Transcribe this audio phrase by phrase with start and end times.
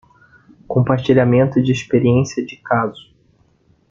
[0.67, 3.13] Compartilhamento de experiência de caso